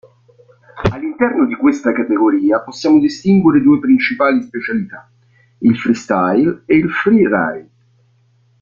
[0.93, 5.07] All'interno di questa categoria possiamo distinguere due principali specialità:
[5.59, 7.69] il "freestyle" e il "freeride".